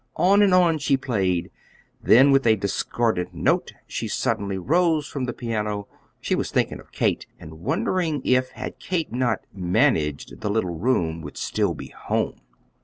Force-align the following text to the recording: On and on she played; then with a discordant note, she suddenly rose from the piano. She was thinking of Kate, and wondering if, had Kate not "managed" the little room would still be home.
On 0.15 0.41
and 0.41 0.51
on 0.51 0.79
she 0.79 0.97
played; 0.97 1.51
then 2.01 2.31
with 2.31 2.47
a 2.47 2.55
discordant 2.55 3.35
note, 3.35 3.73
she 3.85 4.07
suddenly 4.07 4.57
rose 4.57 5.05
from 5.05 5.25
the 5.25 5.31
piano. 5.31 5.87
She 6.19 6.33
was 6.33 6.49
thinking 6.49 6.79
of 6.79 6.91
Kate, 6.91 7.27
and 7.39 7.59
wondering 7.59 8.19
if, 8.25 8.49
had 8.49 8.79
Kate 8.79 9.13
not 9.13 9.41
"managed" 9.53 10.41
the 10.41 10.49
little 10.49 10.73
room 10.75 11.21
would 11.21 11.37
still 11.37 11.75
be 11.75 11.89
home. 11.89 12.41